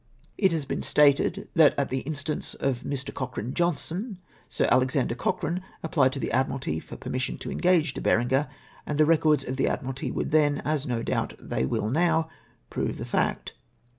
It 0.35 0.51
has 0.51 0.65
been 0.65 0.81
stated, 0.81 1.47
that 1.53 1.77
at 1.77 1.91
the 1.91 1.99
instance 1.99 2.55
of 2.55 2.81
Mr. 2.81 3.13
Coch 3.13 3.37
rane 3.37 3.53
Johnstone, 3.53 4.17
Sir 4.49 4.67
Alexander 4.71 5.13
Cochrane 5.13 5.61
apphed 5.83 6.13
to 6.13 6.19
the 6.19 6.31
Admiralty 6.31 6.79
for 6.79 6.95
permission 6.97 7.37
to 7.37 7.51
engage 7.51 7.93
De 7.93 8.01
Berenger, 8.01 8.49
and 8.87 8.97
the 8.97 9.05
records 9.05 9.43
of 9.43 9.57
the 9.57 9.67
Admiralty 9.67 10.09
would 10.09 10.31
then, 10.31 10.59
as 10.65 10.87
no 10.87 11.03
doubt 11.03 11.35
they 11.39 11.67
will 11.67 11.91
now, 11.91 12.27
prove 12.71 12.97
the 12.97 13.05
fact. 13.05 13.53